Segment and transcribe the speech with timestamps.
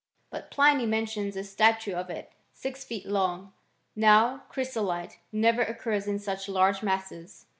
[0.31, 3.53] But Pliny mentions a statue of it six feet long.
[3.95, 7.45] Now chrysolite never occurs in such large masses.